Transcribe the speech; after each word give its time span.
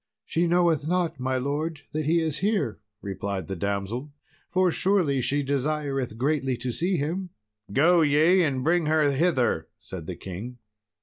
"She 0.25 0.47
knoweth 0.47 0.87
not, 0.87 1.19
my 1.19 1.37
lord, 1.37 1.81
that 1.91 2.07
he 2.07 2.21
is 2.21 2.39
here," 2.39 2.79
replied 3.03 3.47
the 3.47 3.55
damsel, 3.55 4.11
"for 4.49 4.71
truly 4.71 5.21
she 5.21 5.43
desireth 5.43 6.17
greatly 6.17 6.57
to 6.57 6.71
see 6.71 6.97
him." 6.97 7.29
"Go 7.71 8.01
ye 8.01 8.41
and 8.41 8.63
bring 8.63 8.87
her 8.87 9.11
hither," 9.11 9.67
said 9.79 10.07
the 10.07 10.15
king. 10.15 10.57